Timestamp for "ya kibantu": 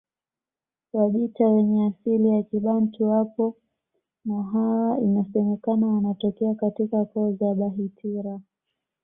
2.29-3.03